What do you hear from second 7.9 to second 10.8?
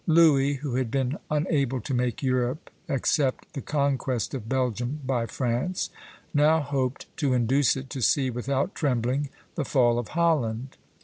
to see without trembling the fall of Holland."